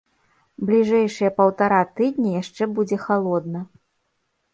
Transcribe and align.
Бліжэйшыя 0.67 1.29
паўтара 1.41 1.81
тыдня 1.99 2.31
яшчэ 2.41 2.63
будзе 2.79 2.97
халодна. 3.05 3.61